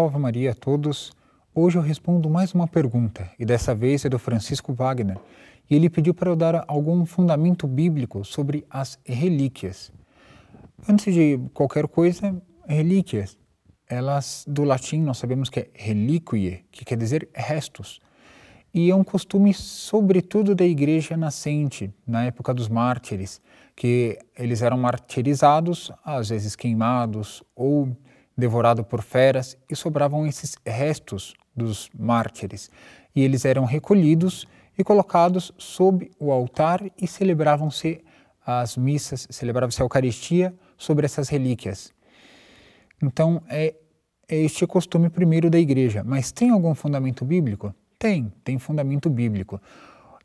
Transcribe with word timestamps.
Salve 0.00 0.18
Maria 0.18 0.52
a 0.52 0.54
todos. 0.54 1.12
Hoje 1.54 1.76
eu 1.76 1.82
respondo 1.82 2.30
mais 2.30 2.54
uma 2.54 2.66
pergunta, 2.66 3.30
e 3.38 3.44
dessa 3.44 3.74
vez 3.74 4.02
é 4.02 4.08
do 4.08 4.18
Francisco 4.18 4.72
Wagner. 4.72 5.18
E 5.68 5.76
ele 5.76 5.90
pediu 5.90 6.14
para 6.14 6.30
eu 6.30 6.34
dar 6.34 6.64
algum 6.66 7.04
fundamento 7.04 7.66
bíblico 7.66 8.24
sobre 8.24 8.64
as 8.70 8.98
relíquias. 9.04 9.92
Antes 10.88 11.12
de 11.12 11.38
qualquer 11.52 11.86
coisa, 11.86 12.34
relíquias, 12.66 13.36
elas 13.86 14.42
do 14.48 14.64
latim 14.64 15.02
nós 15.02 15.18
sabemos 15.18 15.50
que 15.50 15.60
é 15.60 15.70
reliquie, 15.74 16.64
que 16.72 16.82
quer 16.82 16.96
dizer 16.96 17.28
restos. 17.34 18.00
E 18.72 18.90
é 18.90 18.94
um 18.94 19.04
costume, 19.04 19.52
sobretudo, 19.52 20.54
da 20.54 20.64
igreja 20.64 21.14
nascente, 21.14 21.92
na 22.06 22.24
época 22.24 22.54
dos 22.54 22.70
mártires, 22.70 23.38
que 23.76 24.18
eles 24.38 24.62
eram 24.62 24.78
martirizados, 24.78 25.92
às 26.02 26.30
vezes 26.30 26.56
queimados 26.56 27.42
ou 27.54 27.94
devorados 28.36 28.86
por 28.86 29.02
feras, 29.02 29.56
e 29.68 29.76
sobravam 29.76 30.26
esses 30.26 30.56
restos 30.64 31.34
dos 31.54 31.90
mártires. 31.98 32.70
E 33.14 33.22
eles 33.22 33.44
eram 33.44 33.64
recolhidos 33.64 34.46
e 34.78 34.84
colocados 34.84 35.52
sob 35.58 36.10
o 36.18 36.32
altar 36.32 36.80
e 37.00 37.06
celebravam-se 37.06 38.02
as 38.44 38.76
missas, 38.76 39.26
celebrava-se 39.30 39.80
a 39.82 39.84
Eucaristia 39.84 40.54
sobre 40.76 41.04
essas 41.04 41.28
relíquias. 41.28 41.92
Então, 43.02 43.42
é, 43.48 43.74
é 44.28 44.36
este 44.36 44.66
costume 44.66 45.10
primeiro 45.10 45.50
da 45.50 45.58
igreja. 45.58 46.02
Mas 46.04 46.32
tem 46.32 46.50
algum 46.50 46.74
fundamento 46.74 47.24
bíblico? 47.24 47.74
Tem, 47.98 48.32
tem 48.42 48.58
fundamento 48.58 49.10
bíblico. 49.10 49.60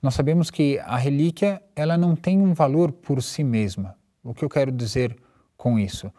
Nós 0.02 0.14
sabemos 0.14 0.50
que 0.50 0.80
a 0.80 0.98
relíquia 0.98 1.62
ela 1.76 1.98
não 1.98 2.16
tem 2.16 2.40
um 2.40 2.54
valor 2.54 2.92
por 2.92 3.22
si 3.22 3.44
mesma. 3.44 3.96
O 4.24 4.34
que 4.34 4.46
eu 4.46 4.50
quero 4.50 4.72
dizer 4.72 5.16
com 5.58 5.78
isso? 5.80 6.12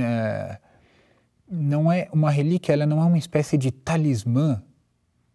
É, 0.00 0.58
não 1.50 1.90
é 1.90 2.08
uma 2.12 2.30
relíquia, 2.30 2.72
ela 2.72 2.86
não 2.86 3.02
é 3.02 3.04
uma 3.04 3.18
espécie 3.18 3.58
de 3.58 3.72
talismã, 3.72 4.62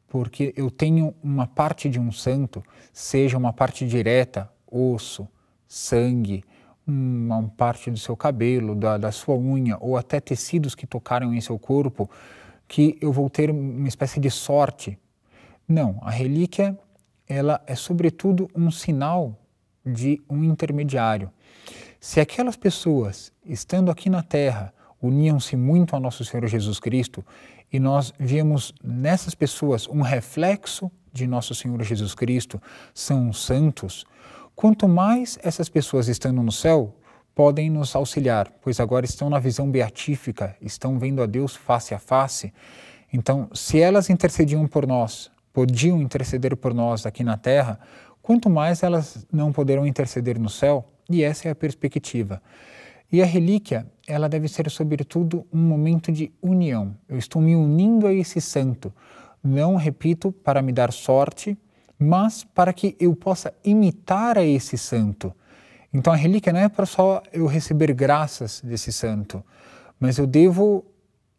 porque 0.07 0.53
eu 0.55 0.71
tenho 0.71 1.13
uma 1.21 1.45
parte 1.45 1.89
de 1.89 1.99
um 1.99 2.11
santo, 2.11 2.63
seja 2.93 3.37
uma 3.37 3.51
parte 3.51 3.85
direta, 3.85 4.49
osso, 4.65 5.27
sangue, 5.67 6.43
uma 6.87 7.43
parte 7.57 7.91
do 7.91 7.97
seu 7.97 8.15
cabelo, 8.15 8.75
da, 8.75 8.97
da 8.97 9.11
sua 9.11 9.35
unha, 9.35 9.77
ou 9.81 9.97
até 9.97 10.21
tecidos 10.21 10.73
que 10.73 10.87
tocaram 10.87 11.33
em 11.33 11.41
seu 11.41 11.59
corpo, 11.59 12.09
que 12.67 12.97
eu 13.01 13.11
vou 13.11 13.29
ter 13.29 13.51
uma 13.51 13.87
espécie 13.87 14.19
de 14.19 14.29
sorte. 14.29 14.97
Não, 15.67 15.99
a 16.01 16.11
relíquia 16.11 16.77
ela 17.27 17.61
é 17.65 17.75
sobretudo 17.75 18.49
um 18.55 18.71
sinal 18.71 19.37
de 19.85 20.21
um 20.29 20.43
intermediário. 20.43 21.31
Se 21.99 22.19
aquelas 22.19 22.55
pessoas, 22.55 23.33
estando 23.43 23.89
aqui 23.89 24.09
na 24.09 24.21
Terra, 24.21 24.73
uniam-se 25.05 25.55
muito 25.55 25.95
ao 25.95 26.01
nosso 26.01 26.25
Senhor 26.25 26.45
Jesus 26.47 26.79
Cristo 26.79 27.23
e 27.71 27.79
nós 27.79 28.13
víamos 28.19 28.73
nessas 28.83 29.35
pessoas 29.35 29.87
um 29.87 30.01
reflexo 30.01 30.91
de 31.11 31.25
nosso 31.25 31.55
Senhor 31.55 31.81
Jesus 31.81 32.13
Cristo, 32.13 32.61
são 32.93 33.31
santos, 33.31 34.05
quanto 34.55 34.87
mais 34.87 35.39
essas 35.41 35.69
pessoas 35.69 36.07
estando 36.07 36.43
no 36.43 36.51
céu 36.51 36.93
podem 37.33 37.69
nos 37.69 37.95
auxiliar, 37.95 38.51
pois 38.61 38.79
agora 38.79 39.05
estão 39.05 39.29
na 39.29 39.39
visão 39.39 39.69
beatífica, 39.69 40.55
estão 40.61 40.97
vendo 40.97 41.21
a 41.21 41.25
Deus 41.25 41.55
face 41.55 41.93
a 41.93 41.99
face. 41.99 42.53
Então, 43.11 43.49
se 43.53 43.79
elas 43.79 44.09
intercediam 44.09 44.65
por 44.67 44.87
nós, 44.87 45.31
podiam 45.53 46.01
interceder 46.01 46.55
por 46.55 46.73
nós 46.73 47.05
aqui 47.05 47.23
na 47.23 47.37
terra, 47.37 47.79
quanto 48.21 48.49
mais 48.49 48.83
elas 48.83 49.25
não 49.31 49.51
poderão 49.51 49.85
interceder 49.85 50.39
no 50.39 50.49
céu, 50.49 50.85
e 51.09 51.23
essa 51.23 51.47
é 51.47 51.51
a 51.51 51.55
perspectiva. 51.55 52.41
E 53.11 53.21
a 53.21 53.25
relíquia, 53.25 53.85
ela 54.07 54.27
deve 54.27 54.47
ser, 54.47 54.69
sobretudo, 54.69 55.45
um 55.53 55.61
momento 55.61 56.11
de 56.11 56.31
união. 56.41 56.95
Eu 57.07 57.17
estou 57.17 57.41
me 57.41 57.55
unindo 57.55 58.07
a 58.07 58.13
esse 58.13 58.41
santo. 58.41 58.93
Não, 59.43 59.75
repito, 59.75 60.31
para 60.31 60.61
me 60.61 60.73
dar 60.73 60.91
sorte, 60.91 61.57
mas 61.97 62.43
para 62.43 62.73
que 62.73 62.95
eu 62.99 63.15
possa 63.15 63.53
imitar 63.63 64.37
a 64.37 64.43
esse 64.43 64.77
santo. 64.77 65.33
Então 65.93 66.11
a 66.11 66.15
relíquia 66.15 66.51
não 66.51 66.59
é 66.59 66.67
para 66.67 66.85
só 66.85 67.23
eu 67.31 67.45
receber 67.45 67.93
graças 67.93 68.59
desse 68.61 68.91
santo, 68.91 69.41
mas 69.99 70.17
eu 70.17 70.27
devo 70.27 70.83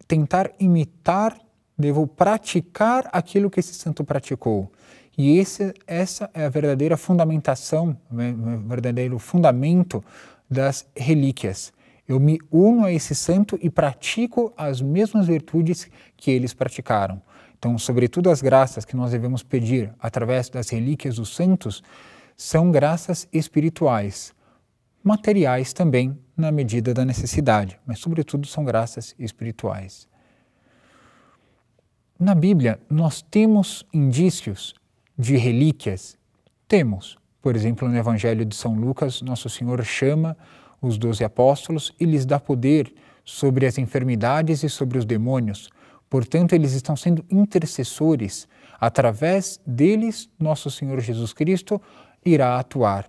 tentar 0.08 0.50
imitar, 0.58 1.36
devo 1.76 2.06
praticar 2.06 3.06
aquilo 3.12 3.50
que 3.50 3.60
esse 3.60 3.74
santo 3.74 4.02
praticou. 4.02 4.72
E 5.18 5.38
esse, 5.38 5.74
essa 5.86 6.30
é 6.32 6.44
a 6.46 6.48
verdadeira 6.48 6.96
fundamentação, 6.96 7.96
o 8.10 8.68
verdadeiro 8.68 9.18
fundamento 9.18 10.02
das 10.50 10.86
relíquias. 10.96 11.72
Eu 12.08 12.20
me 12.20 12.38
uno 12.50 12.84
a 12.84 12.92
esse 12.92 13.14
santo 13.14 13.58
e 13.60 13.68
pratico 13.68 14.52
as 14.56 14.80
mesmas 14.80 15.26
virtudes 15.26 15.88
que 16.16 16.30
eles 16.30 16.54
praticaram. 16.54 17.20
Então, 17.58 17.76
sobretudo 17.78 18.30
as 18.30 18.40
graças 18.40 18.84
que 18.84 18.94
nós 18.94 19.10
devemos 19.10 19.42
pedir 19.42 19.92
através 19.98 20.48
das 20.48 20.68
relíquias 20.68 21.16
dos 21.16 21.34
santos 21.34 21.82
são 22.36 22.70
graças 22.70 23.26
espirituais, 23.32 24.34
materiais 25.02 25.72
também 25.72 26.16
na 26.36 26.52
medida 26.52 26.92
da 26.92 27.04
necessidade, 27.04 27.80
mas 27.86 27.98
sobretudo 27.98 28.46
são 28.46 28.64
graças 28.64 29.14
espirituais. 29.18 30.06
Na 32.18 32.34
Bíblia, 32.34 32.78
nós 32.88 33.22
temos 33.22 33.86
indícios 33.92 34.74
de 35.18 35.36
relíquias? 35.36 36.18
Temos. 36.68 37.18
Por 37.46 37.54
exemplo, 37.54 37.88
no 37.88 37.96
Evangelho 37.96 38.44
de 38.44 38.56
São 38.56 38.74
Lucas, 38.74 39.22
Nosso 39.22 39.48
Senhor 39.48 39.80
chama 39.84 40.36
os 40.82 40.98
doze 40.98 41.22
apóstolos 41.22 41.94
e 42.00 42.04
lhes 42.04 42.26
dá 42.26 42.40
poder 42.40 42.92
sobre 43.24 43.66
as 43.66 43.78
enfermidades 43.78 44.64
e 44.64 44.68
sobre 44.68 44.98
os 44.98 45.04
demônios. 45.04 45.70
Portanto, 46.10 46.54
eles 46.54 46.72
estão 46.72 46.96
sendo 46.96 47.24
intercessores. 47.30 48.48
Através 48.80 49.60
deles, 49.64 50.28
Nosso 50.40 50.72
Senhor 50.72 50.98
Jesus 50.98 51.32
Cristo 51.32 51.80
irá 52.24 52.58
atuar. 52.58 53.08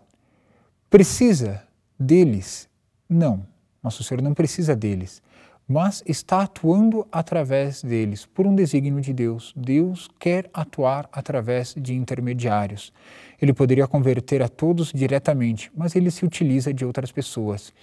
Precisa 0.87 1.63
deles? 1.99 2.69
Não. 3.09 3.43
Nosso 3.81 4.03
Senhor 4.03 4.21
não 4.21 4.35
precisa 4.35 4.75
deles 4.75 5.19
mas 5.67 6.01
está 6.05 6.44
atuando 6.44 7.05
através 7.11 7.83
deles, 7.83 8.25
por 8.25 8.47
um 8.47 8.55
desígnio 8.55 9.01
de 9.01 9.11
Deus. 9.11 9.53
Deus 9.55 10.09
quer 10.17 10.50
atuar 10.53 11.09
através 11.11 11.75
de 11.78 11.94
intermediários. 11.94 12.94
Ele 13.41 13.53
poderia 13.53 13.85
converter 13.85 14.41
a 14.41 14.47
todos 14.47 14.94
diretamente, 14.94 15.69
mas 15.75 15.95
ele 15.95 16.09
se 16.09 16.25
utiliza 16.25 16.73
de 16.73 16.85
outras 16.85 17.11
pessoas. 17.11 17.73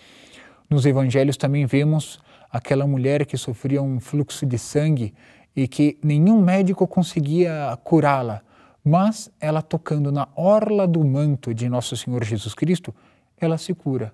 Nos 0.70 0.86
evangelhos 0.86 1.36
também 1.36 1.66
vemos 1.66 2.18
aquela 2.50 2.86
mulher 2.86 3.26
que 3.26 3.36
sofria 3.36 3.82
um 3.82 4.00
fluxo 4.00 4.46
de 4.46 4.58
sangue 4.58 5.12
e 5.54 5.68
que 5.68 5.98
nenhum 6.02 6.40
médico 6.40 6.86
conseguia 6.86 7.78
curá-la, 7.84 8.40
mas 8.82 9.30
ela 9.38 9.60
tocando 9.60 10.10
na 10.10 10.26
orla 10.34 10.86
do 10.86 11.04
manto 11.04 11.52
de 11.52 11.68
nosso 11.68 11.96
Senhor 11.96 12.24
Jesus 12.24 12.54
Cristo, 12.54 12.94
ela 13.38 13.58
se 13.58 13.74
cura. 13.74 14.12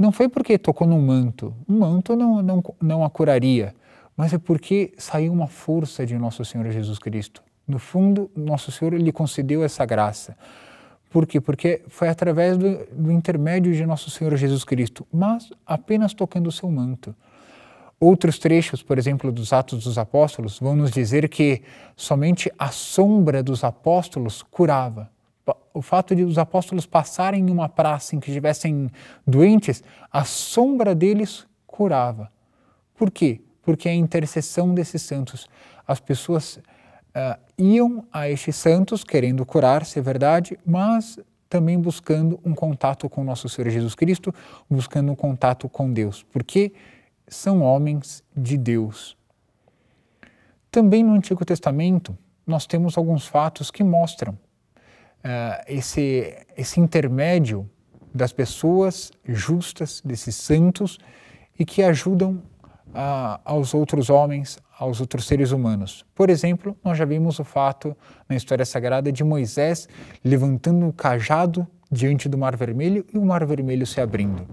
Não 0.00 0.10
foi 0.10 0.30
porque 0.30 0.56
tocou 0.56 0.86
no 0.86 0.98
manto, 0.98 1.54
um 1.68 1.80
manto 1.80 2.16
não, 2.16 2.40
não, 2.40 2.64
não 2.80 3.04
a 3.04 3.10
curaria, 3.10 3.74
mas 4.16 4.32
é 4.32 4.38
porque 4.38 4.94
saiu 4.96 5.30
uma 5.30 5.46
força 5.46 6.06
de 6.06 6.16
Nosso 6.16 6.42
Senhor 6.42 6.66
Jesus 6.70 6.98
Cristo. 6.98 7.42
No 7.68 7.78
fundo, 7.78 8.30
Nosso 8.34 8.72
Senhor 8.72 8.94
lhe 8.94 9.12
concedeu 9.12 9.62
essa 9.62 9.84
graça. 9.84 10.38
Por 11.10 11.26
quê? 11.26 11.38
Porque 11.38 11.82
foi 11.88 12.08
através 12.08 12.56
do, 12.56 12.78
do 12.90 13.12
intermédio 13.12 13.74
de 13.74 13.84
Nosso 13.84 14.08
Senhor 14.08 14.34
Jesus 14.38 14.64
Cristo, 14.64 15.06
mas 15.12 15.50
apenas 15.66 16.14
tocando 16.14 16.46
o 16.46 16.52
seu 16.52 16.70
manto. 16.70 17.14
Outros 18.00 18.38
trechos, 18.38 18.82
por 18.82 18.96
exemplo, 18.96 19.30
dos 19.30 19.52
Atos 19.52 19.84
dos 19.84 19.98
Apóstolos, 19.98 20.58
vão 20.58 20.74
nos 20.74 20.90
dizer 20.90 21.28
que 21.28 21.60
somente 21.94 22.50
a 22.58 22.68
sombra 22.68 23.42
dos 23.42 23.62
apóstolos 23.62 24.42
curava 24.42 25.10
o 25.72 25.82
fato 25.82 26.14
de 26.14 26.24
os 26.24 26.38
apóstolos 26.38 26.86
passarem 26.86 27.48
em 27.48 27.50
uma 27.50 27.68
praça 27.68 28.16
em 28.16 28.20
que 28.20 28.30
estivessem 28.30 28.90
doentes, 29.26 29.82
a 30.12 30.24
sombra 30.24 30.94
deles 30.94 31.46
curava. 31.66 32.30
Por 32.94 33.10
quê? 33.10 33.40
Porque 33.62 33.88
a 33.88 33.94
intercessão 33.94 34.74
desses 34.74 35.02
santos, 35.02 35.48
as 35.86 36.00
pessoas 36.00 36.56
uh, 36.56 37.40
iam 37.56 38.04
a 38.12 38.28
estes 38.28 38.56
santos 38.56 39.04
querendo 39.04 39.46
curar-se, 39.46 39.98
é 39.98 40.02
verdade, 40.02 40.58
mas 40.66 41.18
também 41.48 41.78
buscando 41.78 42.38
um 42.44 42.54
contato 42.54 43.08
com 43.08 43.24
nosso 43.24 43.48
Senhor 43.48 43.70
Jesus 43.70 43.94
Cristo, 43.94 44.34
buscando 44.68 45.12
um 45.12 45.16
contato 45.16 45.68
com 45.68 45.92
Deus, 45.92 46.24
porque 46.30 46.72
são 47.26 47.62
homens 47.62 48.22
de 48.36 48.56
Deus. 48.56 49.16
Também 50.70 51.02
no 51.02 51.14
Antigo 51.14 51.44
Testamento, 51.44 52.16
nós 52.46 52.66
temos 52.66 52.96
alguns 52.96 53.26
fatos 53.26 53.70
que 53.70 53.82
mostram 53.82 54.38
uh, 55.24 55.62
esse, 55.66 56.36
esse 56.56 56.80
intermédio 56.80 57.68
das 58.14 58.32
pessoas 58.32 59.12
justas, 59.24 60.02
desses 60.04 60.34
santos, 60.34 60.98
e 61.58 61.64
que 61.64 61.82
ajudam 61.82 62.42
uh, 62.88 63.40
aos 63.44 63.74
outros 63.74 64.10
homens, 64.10 64.58
aos 64.78 65.00
outros 65.00 65.26
seres 65.26 65.52
humanos. 65.52 66.04
Por 66.14 66.30
exemplo, 66.30 66.76
nós 66.82 66.96
já 66.96 67.04
vimos 67.04 67.38
o 67.38 67.44
fato 67.44 67.96
na 68.28 68.34
história 68.34 68.64
sagrada 68.64 69.12
de 69.12 69.22
Moisés 69.22 69.88
levantando 70.24 70.88
o 70.88 70.92
cajado 70.92 71.66
diante 71.92 72.28
do 72.28 72.38
Mar 72.38 72.56
Vermelho 72.56 73.04
e 73.12 73.18
o 73.18 73.24
Mar 73.24 73.44
Vermelho 73.44 73.86
se 73.86 74.00
abrindo. 74.00 74.46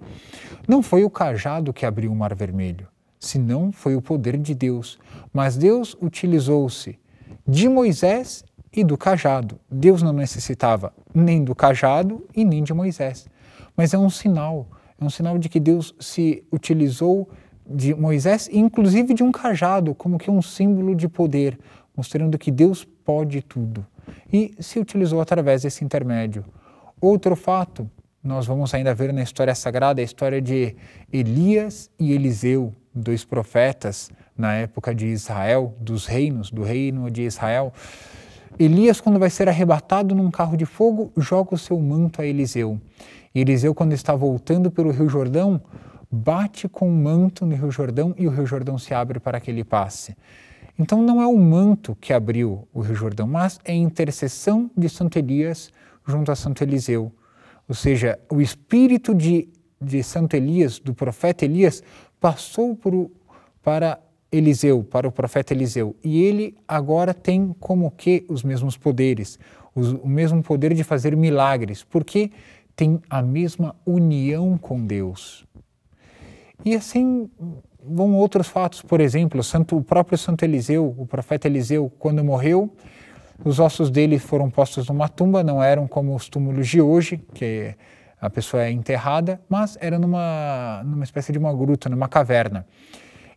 Não 0.68 0.84
foi 0.84 1.04
o 1.04 1.10
cajado 1.10 1.72
que 1.72 1.86
abriu 1.86 2.12
o 2.12 2.16
Mar 2.16 2.36
Vermelho. 2.36 2.88
senão 3.20 3.72
foi 3.72 3.96
o 3.96 4.02
poder 4.02 4.38
de 4.38 4.54
Deus. 4.54 5.00
Mas 5.34 5.58
Deus 5.58 5.96
utilizou-se 6.02 7.00
de 7.48 7.68
Moisés 7.70 8.44
e 8.72 8.84
do 8.84 8.98
cajado. 8.98 9.60
Deus 9.70 10.02
não 10.02 10.14
necessitava 10.14 10.94
nem 11.14 11.44
do 11.44 11.56
cajado 11.56 12.26
e 12.36 12.44
nem 12.44 12.64
de 12.64 12.74
Moisés. 12.74 13.28
Mas 13.76 13.94
é 13.94 13.98
um 13.98 14.10
sinal, 14.10 14.68
é 15.00 15.04
um 15.04 15.10
sinal 15.10 15.38
de 15.38 15.50
que 15.50 15.60
Deus 15.60 15.94
se 16.00 16.44
utilizou 16.52 17.30
de 17.70 17.94
Moisés 17.94 18.48
e 18.52 18.58
inclusive 18.58 19.14
de 19.14 19.24
um 19.24 19.32
cajado, 19.32 19.94
como 19.94 20.18
que 20.18 20.32
um 20.32 20.42
símbolo 20.42 20.96
de 20.96 21.08
poder, 21.08 21.60
mostrando 21.96 22.38
que 22.38 22.52
Deus 22.52 22.86
pode 23.06 23.42
tudo. 23.42 23.86
E 24.32 24.54
se 24.60 24.80
utilizou 24.80 25.22
através 25.22 25.64
desse 25.64 25.84
intermédio. 25.84 26.46
Outro 27.00 27.36
fato, 27.36 27.90
nós 28.24 28.46
vamos 28.46 28.74
ainda 28.74 28.94
ver 28.94 29.14
na 29.14 29.22
história 29.22 29.54
sagrada 29.54 30.02
a 30.02 30.04
história 30.04 30.42
de 30.42 30.76
Elias 31.12 31.90
e 32.00 32.12
Eliseu, 32.14 32.74
dois 32.94 33.24
profetas 33.24 34.10
na 34.38 34.54
época 34.54 34.94
de 34.94 35.08
Israel, 35.08 35.76
dos 35.80 36.06
reinos, 36.06 36.52
do 36.52 36.64
reino 36.64 37.10
de 37.10 37.24
Israel. 37.24 37.74
Elias, 38.60 39.00
quando 39.00 39.20
vai 39.20 39.30
ser 39.30 39.48
arrebatado 39.48 40.16
num 40.16 40.32
carro 40.32 40.58
de 40.58 40.66
fogo, 40.66 41.12
joga 41.16 41.54
o 41.54 41.58
seu 41.58 41.80
manto 41.80 42.22
a 42.22 42.26
Eliseu. 42.26 42.82
E 43.34 43.40
Eliseu, 43.40 43.76
quando 43.76 43.94
está 43.94 44.16
voltando 44.16 44.72
pelo 44.72 44.90
Rio 44.90 45.08
Jordão, 45.08 45.62
bate 46.12 46.68
com 46.68 46.90
o 46.90 46.92
manto 46.92 47.46
no 47.46 47.56
Rio 47.56 47.70
Jordão 47.70 48.16
e 48.18 48.26
o 48.26 48.32
Rio 48.32 48.48
Jordão 48.48 48.78
se 48.80 48.96
abre 48.96 49.20
para 49.20 49.40
que 49.40 49.52
ele 49.52 49.64
passe. 49.64 50.16
Então 50.80 51.04
não 51.04 51.22
é 51.22 51.28
o 51.28 51.38
manto 51.38 51.96
que 52.02 52.12
abriu 52.12 52.68
o 52.74 52.82
Rio 52.82 52.96
Jordão, 52.96 53.28
mas 53.28 53.60
é 53.64 53.74
a 53.74 53.76
intercessão 53.76 54.72
de 54.76 54.90
Santo 54.90 55.20
Elias 55.20 55.72
junto 56.06 56.32
a 56.32 56.36
Santo 56.36 56.64
Eliseu. 56.64 57.12
Ou 57.70 57.76
seja, 57.76 58.18
o 58.28 58.42
espírito 58.42 59.14
de, 59.14 59.50
de 59.80 60.02
Santo 60.02 60.36
Elias, 60.36 60.80
do 60.80 60.96
profeta 60.96 61.46
Elias, 61.46 61.84
passou 62.20 62.76
por, 62.76 63.12
para 63.62 64.00
Eliseu, 64.32 64.84
para 64.84 65.08
o 65.08 65.12
profeta 65.12 65.54
Eliseu, 65.54 65.96
e 66.04 66.24
ele 66.24 66.56
agora 66.68 67.14
tem 67.14 67.56
como 67.60 67.90
que 67.92 68.26
os 68.30 68.44
mesmos 68.44 68.78
poderes, 68.78 69.40
os, 69.74 69.94
o 69.94 70.08
mesmo 70.08 70.44
poder 70.44 70.74
de 70.74 70.84
fazer 70.84 71.16
milagres, 71.16 71.84
porque 71.84 72.32
tem 72.76 73.02
a 73.10 73.22
mesma 73.22 73.76
união 73.86 74.58
com 74.58 74.86
Deus. 74.86 75.46
E 76.66 76.76
assim 76.76 77.30
vão 77.84 78.14
outros 78.16 78.48
fatos, 78.48 78.82
por 78.82 79.00
exemplo, 79.00 79.42
Santo, 79.42 79.78
o 79.78 79.84
próprio 79.84 80.18
Santo 80.18 80.44
Eliseu, 80.44 80.94
o 80.98 81.06
profeta 81.06 81.48
Eliseu, 81.48 81.92
quando 81.98 82.24
morreu, 82.24 82.70
os 83.46 83.60
ossos 83.60 83.90
dele 83.90 84.20
foram 84.20 84.50
postos 84.50 84.88
numa 84.90 85.08
tumba, 85.08 85.44
não 85.44 85.64
eram 85.64 85.88
como 85.88 86.16
os 86.16 86.28
túmulos 86.28 86.68
de 86.68 86.82
hoje, 86.82 87.18
que 87.34 87.74
a 88.20 88.30
pessoa 88.30 88.64
é 88.64 88.72
enterrada, 88.72 89.40
mas 89.48 89.78
era 89.80 89.98
numa, 90.00 90.82
numa 90.84 91.04
espécie 91.04 91.32
de 91.32 91.38
uma 91.38 91.54
gruta, 91.54 91.88
numa 91.88 92.08
caverna. 92.08 92.66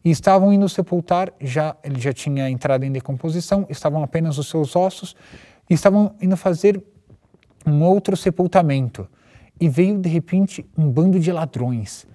E 0.05 0.11
estavam 0.11 0.52
indo 0.52 0.69
sepultar, 0.69 1.32
já 1.41 1.76
ele 1.85 2.00
já 2.00 2.12
tinha 2.12 2.49
entrado 2.49 2.85
em 2.85 2.93
decomposição, 2.93 3.67
estavam 3.69 4.02
apenas 4.02 4.38
os 4.38 4.49
seus 4.49 4.75
ossos, 4.75 5.14
e 5.69 5.75
estavam 5.75 6.14
indo 6.20 6.37
fazer 6.37 6.82
um 7.67 7.82
outro 7.82 8.17
sepultamento. 8.17 9.06
E 9.61 9.69
veio 9.69 9.99
de 9.99 10.08
repente 10.08 10.67
um 10.76 10.91
bando 10.91 11.20
de 11.20 11.31
ladrões. 11.31 12.06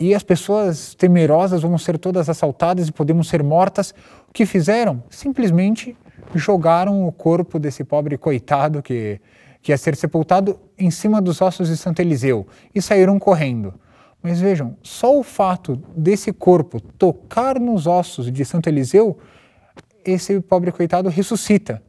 E 0.00 0.14
as 0.14 0.22
pessoas 0.22 0.94
temerosas 0.94 1.62
vão 1.62 1.76
ser 1.76 1.98
todas 1.98 2.28
assaltadas 2.28 2.88
e 2.88 2.92
podemos 2.92 3.28
ser 3.28 3.42
mortas. 3.42 3.92
O 4.28 4.32
que 4.32 4.46
fizeram? 4.46 5.02
Simplesmente 5.10 5.96
jogaram 6.34 7.06
o 7.06 7.12
corpo 7.12 7.58
desse 7.58 7.82
pobre 7.82 8.16
coitado 8.16 8.82
que, 8.82 9.20
que 9.62 9.72
ia 9.72 9.78
ser 9.78 9.96
sepultado 9.96 10.58
em 10.76 10.90
cima 10.90 11.20
dos 11.20 11.40
ossos 11.40 11.68
de 11.68 11.76
Santo 11.76 12.00
Eliseu 12.00 12.46
e 12.74 12.82
saíram 12.82 13.18
correndo. 13.18 13.74
Mas 14.22 14.40
vejam, 14.40 14.76
só 14.82 15.18
o 15.18 15.22
fato 15.22 15.80
desse 15.96 16.32
corpo 16.32 16.80
tocar 16.80 17.58
nos 17.60 17.86
ossos 17.86 18.30
de 18.30 18.44
Santo 18.44 18.68
Eliseu, 18.68 19.16
esse 20.04 20.40
pobre 20.40 20.72
coitado 20.72 21.08
ressuscita. 21.08 21.82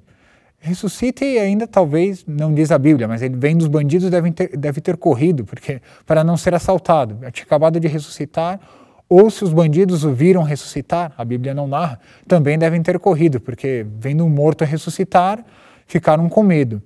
Ressuscita 0.59 1.23
e 1.23 1.39
ainda 1.39 1.65
talvez, 1.65 2.25
não 2.27 2.53
diz 2.53 2.69
a 2.71 2.77
Bíblia, 2.77 3.07
mas 3.07 3.21
ele 3.21 3.35
vem 3.35 3.55
dos 3.55 3.67
bandidos 3.67 4.09
deve 4.09 4.31
ter, 4.31 4.57
deve 4.57 4.81
ter 4.81 4.97
corrido 4.97 5.45
porque 5.45 5.81
para 6.05 6.23
não 6.23 6.35
ser 6.35 6.53
assaltado. 6.53 7.17
Tinha 7.31 7.45
acabado 7.45 7.79
de 7.79 7.87
ressuscitar, 7.87 8.59
ou 9.07 9.29
se 9.31 9.43
os 9.43 9.53
bandidos 9.53 10.03
o 10.03 10.13
viram 10.13 10.43
ressuscitar, 10.43 11.13
a 11.17 11.25
Bíblia 11.25 11.53
não 11.53 11.67
narra, 11.67 11.99
também 12.27 12.59
devem 12.59 12.81
ter 12.83 12.99
corrido, 12.99 13.39
porque 13.39 13.87
vendo 13.97 14.23
um 14.23 14.29
morto 14.29 14.63
ressuscitar, 14.63 15.43
ficaram 15.87 16.29
com 16.29 16.43
medo. 16.43 16.81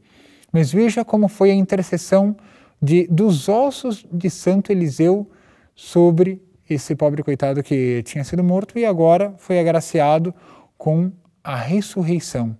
Mas 0.52 0.72
veja 0.72 1.04
como 1.04 1.28
foi 1.28 1.52
a 1.52 1.56
intercessão 1.56 2.36
de, 2.82 3.08
dos 3.08 3.50
ossos 3.50 4.06
de 4.12 4.30
Santo 4.30 4.72
Eliseu 4.72 5.28
sobre 5.76 6.42
esse 6.70 6.96
pobre 6.96 7.24
coitado 7.24 7.62
que 7.62 8.04
tinha 8.04 8.24
sido 8.24 8.44
morto 8.44 8.78
e 8.80 8.86
agora 8.86 9.34
foi 9.38 9.60
agraciado 9.60 10.34
com 10.78 11.12
a 11.44 11.56
ressurreição. 11.56 12.56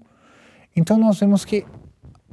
Então 0.76 0.98
nós 0.98 1.20
vemos 1.20 1.46
que 1.46 1.66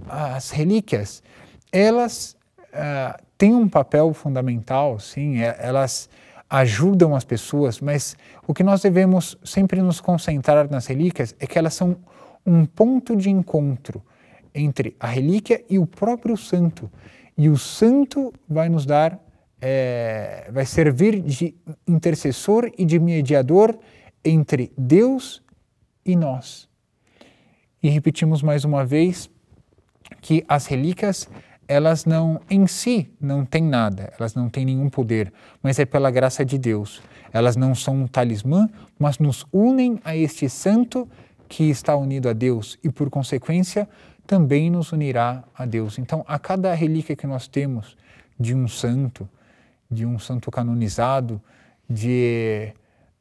as 0.08 0.50
relíquias, 0.50 1.22
elas 1.70 2.36
uh, 2.72 3.22
têm 3.36 3.54
um 3.54 3.68
papel 3.68 4.12
fundamental, 4.14 4.98
sim, 4.98 5.40
é, 5.40 5.56
elas 5.60 6.08
ajudam 6.48 7.14
as 7.14 7.24
pessoas, 7.24 7.80
mas 7.80 8.16
o 8.46 8.52
que 8.52 8.64
nós 8.64 8.82
devemos 8.82 9.38
sempre 9.44 9.80
nos 9.80 10.00
concentrar 10.00 10.68
nas 10.68 10.86
relíquias 10.86 11.34
é 11.38 11.46
que 11.46 11.58
elas 11.58 11.74
são 11.74 11.96
um 12.44 12.64
ponto 12.66 13.14
de 13.14 13.30
encontro 13.30 14.02
entre 14.52 14.96
a 14.98 15.06
relíquia 15.06 15.62
e 15.70 15.78
o 15.78 15.86
próprio 15.86 16.36
santo. 16.36 16.90
E 17.38 17.48
o 17.48 17.56
santo 17.56 18.32
vai 18.48 18.68
nos 18.68 18.84
dar, 18.84 19.18
é, 19.60 20.48
vai 20.52 20.64
servir 20.64 21.20
de 21.20 21.54
intercessor 21.86 22.70
e 22.78 22.84
de 22.84 22.98
mediador 22.98 23.78
entre 24.24 24.72
Deus 24.76 25.42
e 26.04 26.16
nós. 26.16 26.68
E 27.82 27.88
repetimos 27.88 28.42
mais 28.42 28.64
uma 28.64 28.84
vez 28.84 29.30
que 30.20 30.44
as 30.48 30.66
relíquias 30.66 31.28
elas 31.70 32.04
não 32.04 32.40
em 32.50 32.66
si 32.66 33.08
não 33.20 33.44
têm 33.44 33.62
nada, 33.62 34.12
elas 34.18 34.34
não 34.34 34.48
têm 34.48 34.64
nenhum 34.64 34.90
poder, 34.90 35.32
mas 35.62 35.78
é 35.78 35.84
pela 35.84 36.10
graça 36.10 36.44
de 36.44 36.58
Deus. 36.58 37.00
Elas 37.32 37.54
não 37.54 37.76
são 37.76 37.94
um 37.94 38.06
talismã, 38.08 38.68
mas 38.98 39.20
nos 39.20 39.46
unem 39.52 40.00
a 40.04 40.16
este 40.16 40.48
santo 40.48 41.08
que 41.48 41.70
está 41.70 41.94
unido 41.94 42.28
a 42.28 42.32
Deus 42.32 42.76
e 42.82 42.90
por 42.90 43.08
consequência 43.08 43.88
também 44.26 44.68
nos 44.68 44.90
unirá 44.90 45.44
a 45.54 45.64
Deus. 45.64 45.96
Então, 45.96 46.24
a 46.26 46.40
cada 46.40 46.74
relíquia 46.74 47.14
que 47.14 47.26
nós 47.26 47.46
temos 47.46 47.96
de 48.38 48.52
um 48.52 48.66
santo, 48.66 49.28
de 49.90 50.06
um 50.06 50.18
santo 50.18 50.50
canonizado, 50.50 51.40
de 51.88 52.72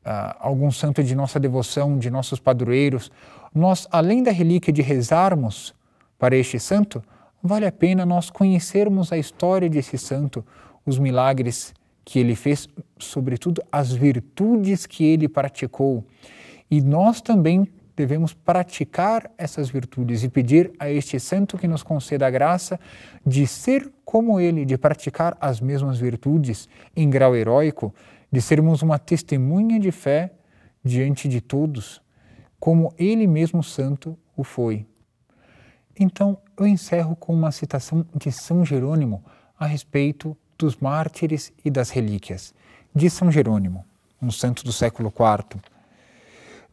uh, 0.06 0.36
algum 0.40 0.70
santo 0.70 1.04
de 1.04 1.16
nossa 1.16 1.40
devoção, 1.40 1.98
de 1.98 2.10
nossos 2.10 2.40
padroeiros, 2.40 3.12
nós, 3.54 3.88
além 3.92 4.22
da 4.22 4.32
relíquia 4.32 4.72
de 4.72 4.82
rezarmos 4.82 5.74
para 6.18 6.36
este 6.36 6.60
santo, 6.60 7.04
vale 7.42 7.66
a 7.66 7.72
pena 7.72 8.06
nós 8.06 8.30
conhecermos 8.30 9.12
a 9.12 9.18
história 9.18 9.70
desse 9.70 9.98
santo, 9.98 10.46
os 10.86 11.00
milagres 11.00 11.74
que 12.06 12.20
ele 12.20 12.36
fez, 12.36 12.68
sobretudo 12.98 13.64
as 13.72 13.92
virtudes 13.92 14.86
que 14.86 15.04
ele 15.04 15.28
praticou. 15.28 16.04
E 16.70 16.82
nós 16.82 17.22
também 17.22 17.68
devemos 18.00 18.34
praticar 18.34 19.30
essas 19.38 19.70
virtudes 19.70 20.24
e 20.24 20.30
pedir 20.30 20.72
a 20.80 20.90
este 20.90 21.20
santo 21.20 21.58
que 21.58 21.68
nos 21.68 21.84
conceda 21.84 22.26
a 22.26 22.30
graça 22.30 22.80
de 23.26 23.46
ser 23.46 23.92
como 24.06 24.40
ele, 24.40 24.64
de 24.64 24.78
praticar 24.78 25.38
as 25.42 25.60
mesmas 25.60 26.00
virtudes 26.00 26.70
em 26.96 27.10
grau 27.10 27.36
heróico, 27.36 27.94
de 28.32 28.42
sermos 28.42 28.82
uma 28.82 28.98
testemunha 28.98 29.78
de 29.78 29.92
fé 29.92 30.32
diante 30.82 31.28
de 31.28 31.42
todos, 31.42 32.02
como 32.58 32.94
ele 32.98 33.28
mesmo 33.28 33.62
santo 33.62 34.18
o 34.38 34.46
foi. 34.46 34.86
Então, 36.00 36.38
eu 36.58 36.66
encerro 36.66 37.18
com 37.18 37.34
uma 37.34 37.52
citação 37.52 38.06
de 38.16 38.32
São 38.32 38.64
Jerônimo 38.64 39.22
a 39.60 39.66
respeito 39.66 40.38
dos 40.58 40.78
mártires 40.78 41.52
e 41.66 41.70
das 41.70 41.90
relíquias. 41.90 42.54
De 42.96 43.10
São 43.10 43.30
Jerônimo, 43.30 43.84
um 44.22 44.32
santo 44.32 44.64
do 44.64 44.72
século 44.72 45.10
IV: 45.10 45.62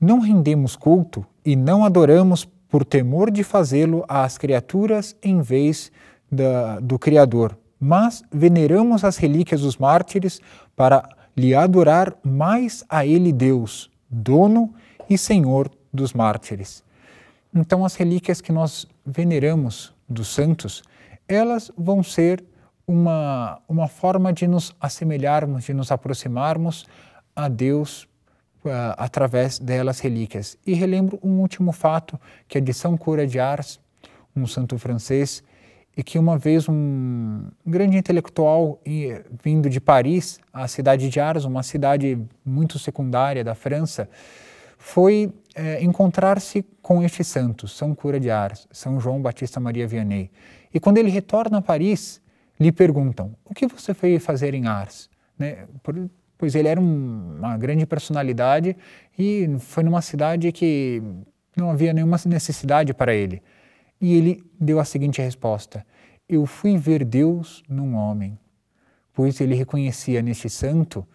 Não 0.00 0.20
rendemos 0.20 0.76
culto 0.76 1.24
e 1.44 1.56
não 1.56 1.84
adoramos 1.84 2.44
por 2.68 2.84
temor 2.84 3.30
de 3.30 3.42
fazê-lo 3.42 4.04
às 4.08 4.36
criaturas 4.36 5.16
em 5.22 5.40
vez 5.40 5.90
da, 6.30 6.80
do 6.80 6.98
Criador, 6.98 7.56
mas 7.80 8.22
veneramos 8.32 9.04
as 9.04 9.16
relíquias 9.16 9.60
dos 9.60 9.76
mártires 9.76 10.40
para 10.74 11.08
lhe 11.36 11.54
adorar 11.54 12.14
mais 12.22 12.84
a 12.88 13.06
Ele 13.06 13.32
Deus, 13.32 13.90
dono 14.10 14.74
e 15.08 15.16
Senhor 15.16 15.70
dos 15.92 16.12
mártires. 16.12 16.82
Então, 17.54 17.84
as 17.84 17.94
relíquias 17.94 18.40
que 18.40 18.52
nós 18.52 18.86
veneramos 19.04 19.94
dos 20.08 20.28
santos, 20.28 20.82
elas 21.28 21.70
vão 21.76 22.02
ser 22.02 22.44
uma, 22.86 23.60
uma 23.68 23.88
forma 23.88 24.32
de 24.32 24.46
nos 24.46 24.74
assemelharmos, 24.80 25.64
de 25.64 25.74
nos 25.74 25.90
aproximarmos 25.90 26.86
a 27.34 27.48
Deus 27.48 28.06
através 28.96 29.58
delas 29.58 30.00
relíquias. 30.00 30.56
E 30.66 30.74
relembro 30.74 31.18
um 31.22 31.40
último 31.40 31.72
fato, 31.72 32.18
que 32.48 32.58
é 32.58 32.60
de 32.60 32.72
São 32.72 32.96
Cura 32.96 33.26
de 33.26 33.38
Ars, 33.38 33.80
um 34.34 34.46
santo 34.46 34.78
francês. 34.78 35.42
e 35.96 36.02
que 36.02 36.18
uma 36.18 36.36
vez 36.36 36.68
um 36.68 37.48
grande 37.64 37.96
intelectual 37.96 38.78
vindo 39.42 39.70
de 39.70 39.80
Paris, 39.80 40.38
a 40.52 40.68
cidade 40.68 41.08
de 41.08 41.18
Ars, 41.18 41.46
uma 41.46 41.62
cidade 41.62 42.18
muito 42.44 42.78
secundária 42.78 43.42
da 43.42 43.54
França, 43.54 44.06
foi 44.76 45.32
é, 45.54 45.82
encontrar-se 45.82 46.62
com 46.82 47.02
estes 47.02 47.26
santos, 47.26 47.74
São 47.74 47.94
Cura 47.94 48.20
de 48.20 48.30
Ars, 48.30 48.68
São 48.70 49.00
João 49.00 49.22
Batista 49.22 49.58
Maria 49.58 49.88
Vianney. 49.88 50.30
E 50.72 50.78
quando 50.78 50.98
ele 50.98 51.08
retorna 51.08 51.58
a 51.58 51.62
Paris, 51.62 52.20
lhe 52.60 52.70
perguntam: 52.70 53.34
o 53.42 53.54
que 53.54 53.66
você 53.66 53.94
veio 53.94 54.20
fazer 54.20 54.52
em 54.52 54.66
Ars? 54.66 55.08
Né? 55.38 55.66
Pois 56.38 56.54
ele 56.54 56.68
era 56.68 56.80
um, 56.80 57.36
uma 57.38 57.56
grande 57.56 57.86
personalidade 57.86 58.76
e 59.18 59.48
foi 59.60 59.82
numa 59.82 60.02
cidade 60.02 60.52
que 60.52 61.02
não 61.56 61.70
havia 61.70 61.92
nenhuma 61.92 62.18
necessidade 62.26 62.92
para 62.92 63.14
ele. 63.14 63.42
E 64.00 64.14
ele 64.14 64.42
deu 64.60 64.78
a 64.78 64.84
seguinte 64.84 65.22
resposta: 65.22 65.84
Eu 66.28 66.44
fui 66.46 66.76
ver 66.76 67.04
Deus 67.04 67.62
num 67.68 67.94
homem, 67.94 68.38
pois 69.12 69.40
ele 69.40 69.54
reconhecia 69.54 70.20
neste 70.20 70.50
santo 70.50 71.06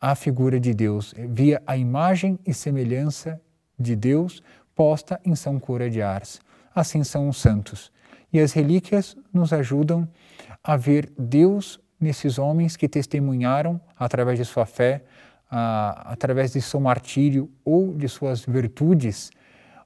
a 0.00 0.14
figura 0.14 0.60
de 0.60 0.74
Deus, 0.74 1.14
via 1.16 1.62
a 1.66 1.76
imagem 1.76 2.38
e 2.46 2.52
semelhança 2.52 3.40
de 3.78 3.96
Deus 3.96 4.42
posta 4.74 5.18
em 5.24 5.34
São 5.34 5.58
Cura 5.58 5.88
de 5.88 6.02
Ars. 6.02 6.40
Assim 6.74 7.02
são 7.02 7.28
os 7.28 7.38
santos. 7.38 7.90
E 8.30 8.38
as 8.38 8.52
relíquias 8.52 9.16
nos 9.32 9.52
ajudam 9.52 10.06
a 10.62 10.76
ver 10.76 11.10
Deus 11.18 11.80
nesses 12.00 12.38
homens 12.38 12.76
que 12.76 12.88
testemunharam 12.88 13.80
através 13.98 14.38
de 14.38 14.44
sua 14.44 14.66
fé, 14.66 15.04
através 15.48 16.52
de 16.52 16.60
seu 16.60 16.80
martírio 16.80 17.50
ou 17.64 17.94
de 17.94 18.08
suas 18.08 18.44
virtudes, 18.44 19.30